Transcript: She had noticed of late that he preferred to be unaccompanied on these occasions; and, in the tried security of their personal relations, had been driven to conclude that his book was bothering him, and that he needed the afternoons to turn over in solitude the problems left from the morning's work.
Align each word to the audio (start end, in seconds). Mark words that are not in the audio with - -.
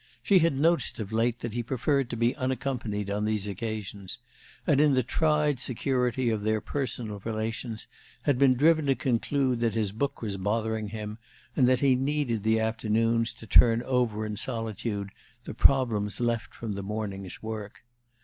She 0.23 0.39
had 0.39 0.57
noticed 0.59 0.99
of 0.99 1.11
late 1.11 1.41
that 1.41 1.53
he 1.53 1.61
preferred 1.61 2.09
to 2.09 2.15
be 2.17 2.35
unaccompanied 2.35 3.11
on 3.11 3.23
these 3.23 3.47
occasions; 3.47 4.17
and, 4.65 4.81
in 4.81 4.95
the 4.95 5.03
tried 5.03 5.59
security 5.59 6.31
of 6.31 6.41
their 6.41 6.59
personal 6.59 7.21
relations, 7.23 7.85
had 8.23 8.39
been 8.39 8.55
driven 8.55 8.87
to 8.87 8.95
conclude 8.95 9.59
that 9.59 9.75
his 9.75 9.91
book 9.91 10.19
was 10.23 10.37
bothering 10.37 10.87
him, 10.87 11.19
and 11.55 11.69
that 11.69 11.81
he 11.81 11.95
needed 11.95 12.41
the 12.41 12.59
afternoons 12.59 13.31
to 13.33 13.45
turn 13.45 13.83
over 13.83 14.25
in 14.25 14.37
solitude 14.37 15.11
the 15.43 15.53
problems 15.53 16.19
left 16.19 16.55
from 16.55 16.71
the 16.73 16.81
morning's 16.81 17.43
work. 17.43 17.83